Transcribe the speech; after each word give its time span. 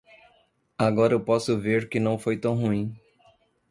Agora 0.79 1.13
eu 1.13 1.23
posso 1.23 1.59
ver 1.59 1.87
que 1.87 1.99
não 1.99 2.17
foi 2.17 2.35
tão 2.35 2.55
ruim. 2.55 2.95